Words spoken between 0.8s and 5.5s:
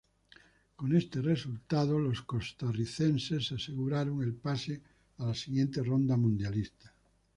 este resultado, los costarricenses aseguraron el pase a la